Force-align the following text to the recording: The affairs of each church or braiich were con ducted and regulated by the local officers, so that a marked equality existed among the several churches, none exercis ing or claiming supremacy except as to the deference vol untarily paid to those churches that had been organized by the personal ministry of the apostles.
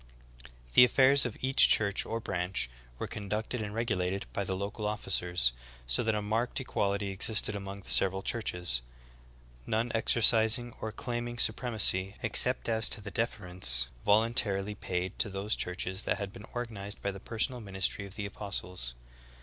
The 0.73 0.83
affairs 0.83 1.27
of 1.27 1.37
each 1.41 1.69
church 1.69 2.07
or 2.07 2.19
braiich 2.19 2.69
were 2.97 3.05
con 3.05 3.29
ducted 3.29 3.63
and 3.63 3.71
regulated 3.71 4.25
by 4.33 4.43
the 4.43 4.55
local 4.55 4.87
officers, 4.87 5.53
so 5.85 6.01
that 6.01 6.15
a 6.15 6.23
marked 6.23 6.59
equality 6.59 7.09
existed 7.11 7.55
among 7.55 7.81
the 7.81 7.91
several 7.91 8.23
churches, 8.23 8.81
none 9.67 9.91
exercis 9.91 10.57
ing 10.57 10.73
or 10.81 10.91
claiming 10.91 11.37
supremacy 11.37 12.15
except 12.23 12.67
as 12.67 12.89
to 12.89 12.99
the 12.99 13.11
deference 13.11 13.89
vol 14.03 14.23
untarily 14.23 14.73
paid 14.73 15.19
to 15.19 15.29
those 15.29 15.55
churches 15.55 16.01
that 16.01 16.17
had 16.17 16.33
been 16.33 16.45
organized 16.51 16.99
by 17.03 17.11
the 17.11 17.19
personal 17.19 17.61
ministry 17.61 18.07
of 18.07 18.15
the 18.15 18.25
apostles. 18.25 18.95